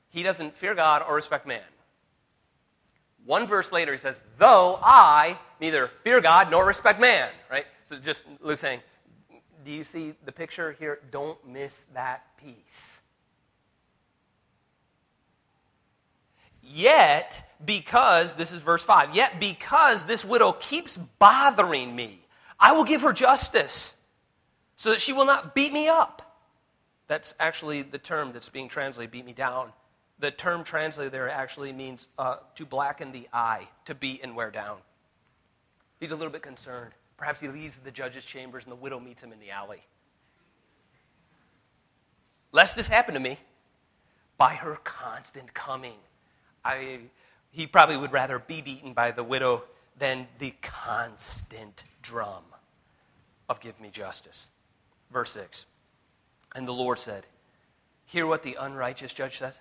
[0.09, 1.61] he doesn't fear God or respect man.
[3.25, 7.29] One verse later, he says, Though I neither fear God nor respect man.
[7.49, 7.65] Right?
[7.87, 8.81] So just Luke saying,
[9.63, 10.99] Do you see the picture here?
[11.11, 13.01] Don't miss that piece.
[16.63, 22.25] Yet, because, this is verse 5, yet because this widow keeps bothering me,
[22.59, 23.95] I will give her justice
[24.77, 26.39] so that she will not beat me up.
[27.07, 29.73] That's actually the term that's being translated, beat me down.
[30.19, 34.49] The term translated there actually means uh, to blacken the eye, to beat and wear
[34.49, 34.77] down.
[35.99, 36.93] He's a little bit concerned.
[37.17, 39.83] Perhaps he leaves the judge's chambers and the widow meets him in the alley.
[42.53, 43.37] Lest this happen to me,
[44.37, 45.95] by her constant coming
[46.65, 46.99] I,
[47.51, 49.63] he probably would rather be beaten by the widow
[49.97, 52.43] than the constant drum
[53.49, 54.47] of give me justice.
[55.11, 55.65] Verse 6.
[56.55, 57.25] And the Lord said,
[58.05, 59.59] Hear what the unrighteous judge says.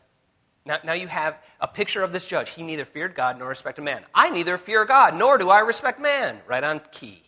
[0.65, 2.51] Now, now you have a picture of this judge.
[2.51, 4.05] He neither feared God nor respected man.
[4.15, 6.39] I neither fear God nor do I respect man.
[6.47, 7.23] Right on key.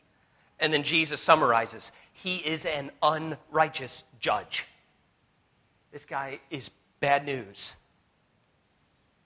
[0.60, 4.64] And then Jesus summarizes He is an unrighteous judge.
[5.92, 6.70] This guy is
[7.00, 7.74] bad news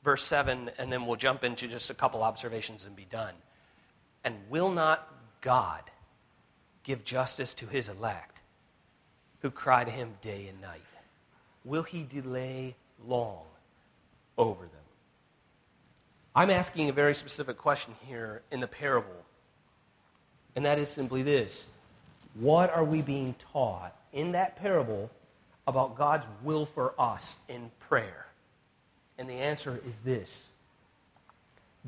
[0.02, 3.34] verse 7, and then we'll jump into just a couple observations and be done.
[4.24, 5.08] And will not
[5.40, 5.82] God
[6.82, 8.40] give justice to his elect
[9.42, 10.82] who cry to him day and night?
[11.64, 12.74] Will he delay
[13.06, 13.42] long
[14.36, 14.70] over them?
[16.34, 19.24] I'm asking a very specific question here in the parable,
[20.56, 21.66] and that is simply this
[22.34, 25.10] What are we being taught in that parable
[25.66, 28.27] about God's will for us in prayer?
[29.18, 30.44] And the answer is this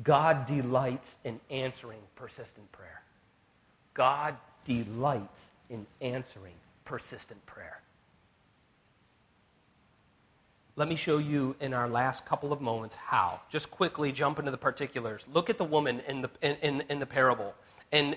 [0.03, 3.01] God delights in answering persistent prayer.
[3.93, 6.53] God delights in answering
[6.85, 7.79] persistent prayer.
[10.77, 13.41] Let me show you in our last couple of moments how.
[13.49, 15.25] Just quickly jump into the particulars.
[15.33, 17.53] Look at the woman in the, in, in, in the parable.
[17.91, 18.15] And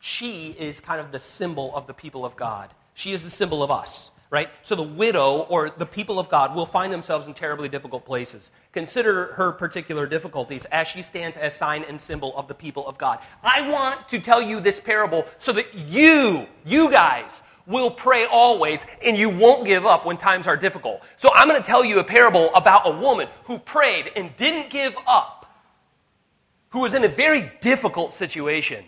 [0.00, 3.62] she is kind of the symbol of the people of God, she is the symbol
[3.62, 4.50] of us right?
[4.62, 8.50] So the widow or the people of God will find themselves in terribly difficult places.
[8.72, 12.98] Consider her particular difficulties as she stands as sign and symbol of the people of
[12.98, 13.20] God.
[13.42, 18.86] I want to tell you this parable so that you, you guys, will pray always
[19.04, 21.02] and you won't give up when times are difficult.
[21.16, 24.70] So I'm going to tell you a parable about a woman who prayed and didn't
[24.70, 25.52] give up,
[26.70, 28.84] who was in a very difficult situation.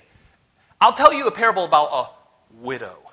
[0.81, 3.10] I'll tell you a parable about a widow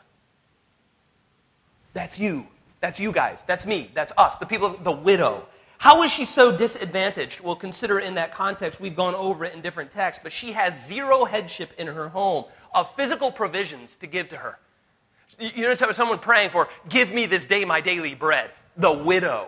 [1.98, 2.46] that's you.
[2.80, 3.40] That's you guys.
[3.48, 3.90] That's me.
[3.96, 4.36] That's us.
[4.36, 5.48] The people, the widow.
[5.80, 7.40] How is she so disadvantaged?
[7.40, 10.76] Well, consider in that context, we've gone over it in different texts, but she has
[10.86, 14.60] zero headship in her home of physical provisions to give to her.
[15.40, 18.52] You know, someone praying for, give me this day my daily bread.
[18.78, 19.48] The widow.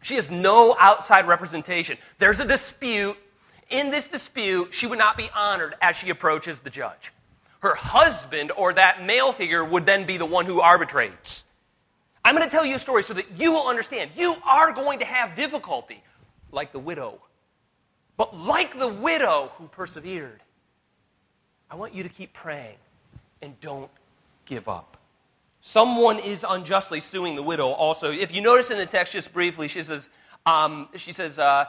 [0.00, 1.98] She has no outside representation.
[2.18, 3.18] There's a dispute.
[3.68, 7.12] In this dispute, she would not be honored as she approaches the judge
[7.60, 11.44] her husband or that male figure would then be the one who arbitrates.
[12.24, 14.10] I'm going to tell you a story so that you will understand.
[14.16, 16.02] You are going to have difficulty,
[16.52, 17.20] like the widow.
[18.16, 20.40] But like the widow who persevered,
[21.70, 22.76] I want you to keep praying
[23.40, 23.90] and don't
[24.44, 24.96] give up.
[25.62, 28.10] Someone is unjustly suing the widow also.
[28.10, 30.08] If you notice in the text, just briefly, she says,
[30.46, 31.66] um, she says, uh,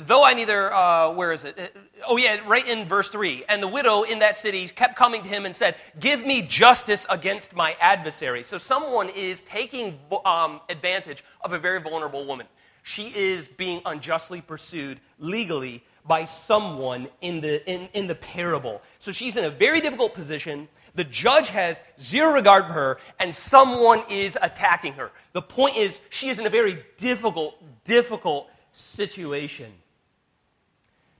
[0.00, 1.76] though I neither, uh, where is it?
[2.06, 3.44] Oh, yeah, right in verse 3.
[3.48, 7.06] And the widow in that city kept coming to him and said, Give me justice
[7.08, 8.42] against my adversary.
[8.42, 12.46] So someone is taking um, advantage of a very vulnerable woman.
[12.82, 18.80] She is being unjustly pursued legally by someone in the, in, in the parable.
[18.98, 20.66] So she's in a very difficult position.
[20.94, 25.10] The judge has zero regard for her, and someone is attacking her.
[25.34, 28.48] The point is, she is in a very difficult, difficult
[28.78, 29.72] situation.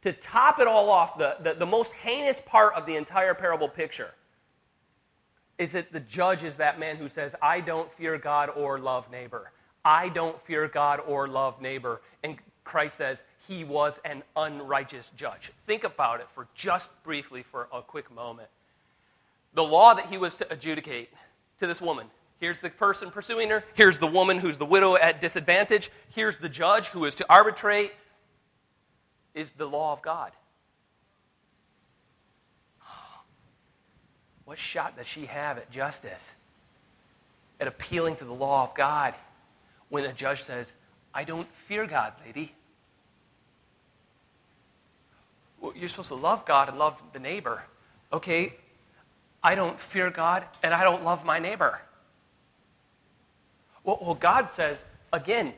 [0.02, 3.68] To top it all off, the, the, the, most heinous part of the entire parable
[3.68, 4.10] picture
[5.58, 9.10] is that the judge is that man who says, I don't fear God or love
[9.10, 9.50] neighbor.
[9.84, 12.00] I don't fear God or love neighbor.
[12.22, 15.50] And Christ says, he was an unrighteous judge.
[15.66, 18.48] Think about it for just briefly for a quick moment.
[19.54, 21.10] the law that he was to adjudicate
[21.58, 22.06] to this woman.
[22.40, 23.64] Here's the person pursuing her.
[23.74, 25.90] Here's the woman who's the widow at disadvantage.
[26.10, 27.92] Here's the judge who is to arbitrate.
[29.34, 30.32] Is the law of God.
[34.44, 36.22] What shot does she have at justice?
[37.60, 39.14] At appealing to the law of God
[39.88, 40.72] when a judge says,
[41.12, 42.52] I don't fear God, lady.
[45.60, 47.62] Well, you're supposed to love God and love the neighbor.
[48.12, 48.54] Okay,
[49.42, 51.80] I don't fear God and I don't love my neighbor.
[53.88, 54.84] Well, well, God says,
[55.14, 55.54] again,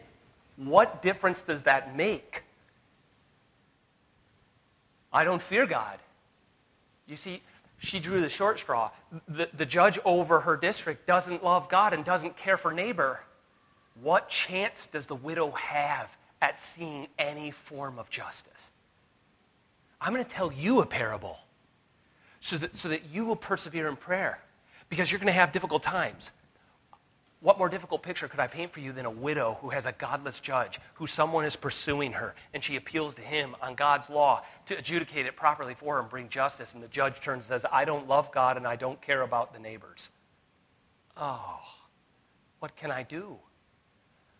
[0.55, 2.45] what difference does that make?
[5.12, 5.99] I don't fear God.
[7.09, 7.43] You see,
[7.78, 8.93] she drew the short straw.
[9.26, 13.18] The, the judge over her district doesn't love God and doesn't care for neighbor.
[14.01, 16.09] What chance does the widow have
[16.41, 18.70] at seeing any form of justice?
[20.01, 21.41] I'm going to tell you a parable
[22.41, 24.39] so that, so that you will persevere in prayer
[24.89, 26.31] because you're going to have difficult times.
[27.43, 29.93] What more difficult picture could I paint for you than a widow who has a
[29.93, 34.43] godless judge, who someone is pursuing her, and she appeals to him on God's law
[34.66, 37.64] to adjudicate it properly for her and bring justice, and the judge turns and says,
[37.72, 40.11] I don't love God and I don't care about the neighbors.
[41.16, 41.61] Oh,
[42.59, 43.36] what can I do?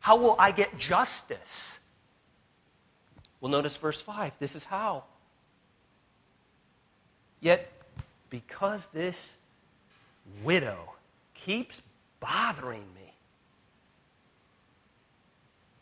[0.01, 1.79] How will I get justice?
[3.41, 4.33] Well, notice verse 5.
[4.39, 5.05] This is how.
[7.41, 7.71] Yet,
[8.29, 9.33] because this
[10.45, 10.93] widow
[11.35, 11.81] keeps
[12.21, 13.13] bothering me.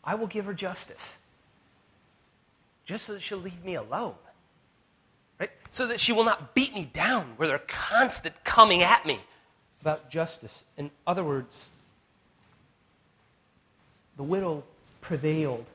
[0.03, 1.15] I will give her justice.
[2.85, 4.15] Just so that she'll leave me alone.
[5.39, 5.51] Right?
[5.71, 9.19] So that she will not beat me down where they're constant coming at me
[9.81, 10.63] about justice.
[10.77, 11.69] In other words,
[14.17, 14.63] the widow
[15.01, 15.65] prevailed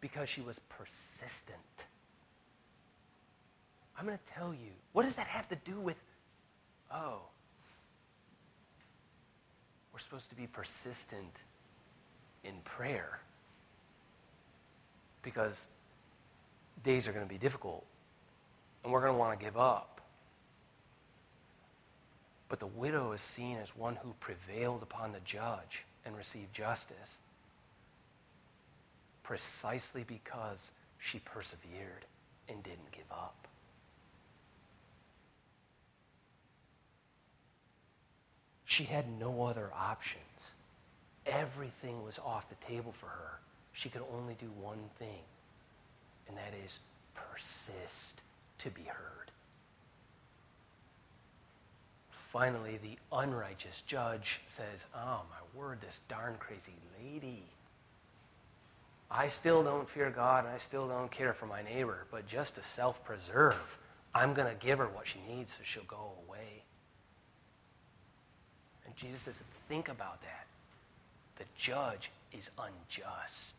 [0.00, 1.58] because she was persistent.
[3.98, 5.96] I'm going to tell you, what does that have to do with,
[6.92, 7.20] oh,
[10.00, 11.36] we're supposed to be persistent
[12.44, 13.20] in prayer
[15.22, 15.66] because
[16.82, 17.84] days are going to be difficult
[18.82, 20.00] and we're going to want to give up.
[22.48, 27.18] But the widow is seen as one who prevailed upon the judge and received justice
[29.22, 32.06] precisely because she persevered
[32.48, 33.46] and didn't give up.
[38.70, 40.52] She had no other options.
[41.26, 43.40] Everything was off the table for her.
[43.72, 45.24] She could only do one thing,
[46.28, 46.78] and that is
[47.12, 48.20] persist
[48.58, 49.32] to be heard.
[52.32, 57.42] Finally, the unrighteous judge says, Oh, my word, this darn crazy lady.
[59.10, 62.54] I still don't fear God and I still don't care for my neighbor, but just
[62.54, 63.56] to self preserve,
[64.14, 66.59] I'm going to give her what she needs so she'll go away.
[69.00, 69.34] Jesus says,
[69.68, 70.46] think about that.
[71.38, 73.54] The judge is unjust.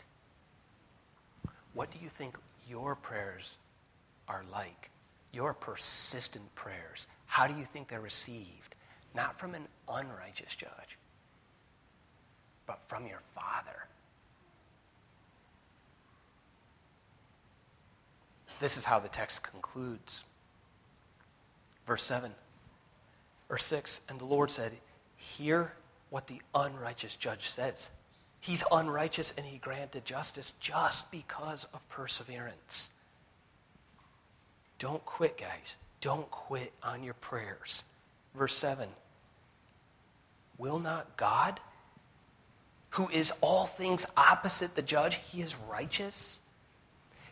[1.73, 2.37] What do you think
[2.69, 3.57] your prayers
[4.27, 4.89] are like?
[5.33, 7.07] Your persistent prayers.
[7.25, 8.75] How do you think they're received?
[9.15, 10.97] Not from an unrighteous judge,
[12.67, 13.87] but from your Father.
[18.59, 20.23] This is how the text concludes.
[21.87, 22.31] Verse 7
[23.49, 24.73] or 6 And the Lord said,
[25.21, 25.71] hear
[26.09, 27.89] what the unrighteous judge says.
[28.39, 32.89] He's unrighteous and he granted justice just because of perseverance.
[34.79, 35.75] Don't quit, guys.
[36.01, 37.83] Don't quit on your prayers.
[38.35, 38.89] Verse 7
[40.57, 41.59] Will not God,
[42.91, 46.39] who is all things opposite the judge, he is righteous?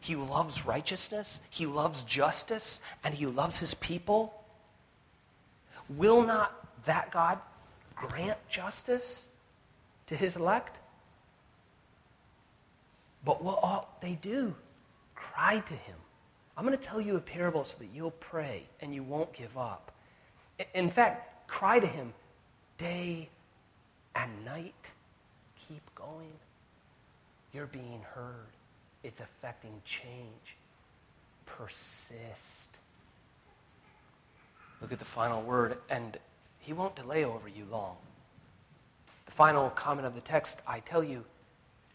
[0.02, 4.34] He loves righteousness, he loves justice, and he loves his people.
[5.90, 7.40] Will not that God
[8.00, 9.24] grant justice
[10.08, 10.78] to his elect?
[13.26, 14.56] But what ought they do?
[15.16, 15.96] Cry to him.
[16.58, 19.58] I'm going to tell you a parable so that you'll pray and you won't give
[19.58, 19.92] up.
[20.74, 22.14] In fact, cry to him
[22.78, 23.30] day
[24.16, 24.74] and night.
[25.68, 26.34] Keep going.
[27.54, 28.48] You're being heard.
[29.04, 30.58] It's affecting change.
[31.46, 32.70] Persist.
[34.82, 35.78] Look at the final word.
[35.90, 36.18] And
[36.70, 37.96] he won't delay over you long.
[39.26, 41.26] The final comment of the text I tell you,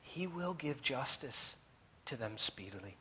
[0.03, 1.55] He will give justice
[2.07, 2.97] to them speedily.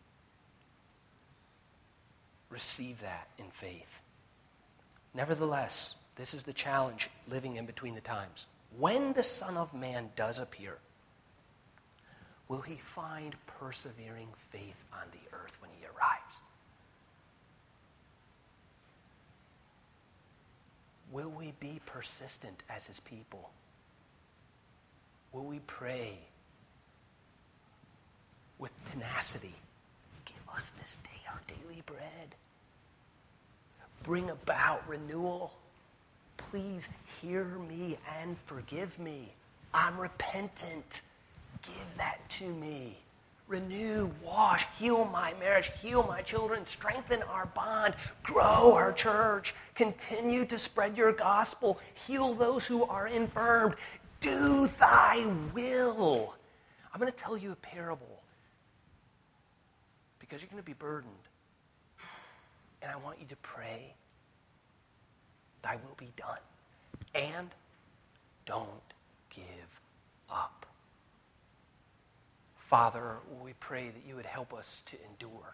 [2.52, 4.02] Receive that in faith.
[5.16, 8.46] Nevertheless, this is the challenge living in between the times.
[8.78, 10.78] When the Son of Man does appear,
[12.50, 16.38] will he find persevering faith on the earth when he arrives?
[21.14, 23.52] Will we be persistent as his people?
[25.32, 26.18] Will we pray
[28.58, 29.54] with tenacity?
[30.26, 32.36] Give us this day our daily bread.
[34.02, 35.54] Bring about renewal.
[36.38, 36.90] Please
[37.22, 39.32] hear me and forgive me.
[39.74, 41.02] I'm repentant.
[41.62, 42.98] Give that to me.
[43.48, 50.46] Renew, wash, heal my marriage, heal my children, strengthen our bond, grow our church, continue
[50.46, 53.76] to spread your gospel, heal those who are infirmed.
[54.22, 56.34] Do thy will.
[56.94, 58.22] I'm going to tell you a parable
[60.20, 61.12] because you're going to be burdened.
[62.82, 63.94] And I want you to pray,
[65.64, 66.38] Thy will be done.
[67.16, 67.50] And
[68.46, 68.70] don't
[69.34, 69.46] give
[70.30, 70.63] up.
[72.74, 75.52] Father, we pray that you would help us to endure.